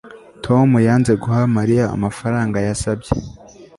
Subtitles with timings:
[0.45, 3.11] tom yanze guha mariya amafaranga yasabye